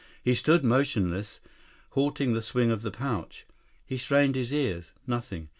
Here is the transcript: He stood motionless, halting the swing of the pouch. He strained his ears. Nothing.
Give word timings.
He 0.23 0.33
stood 0.33 0.63
motionless, 0.63 1.39
halting 1.91 2.33
the 2.33 2.41
swing 2.41 2.71
of 2.71 2.81
the 2.81 2.89
pouch. 2.89 3.45
He 3.85 3.97
strained 3.97 4.33
his 4.33 4.51
ears. 4.51 4.89
Nothing. 5.05 5.49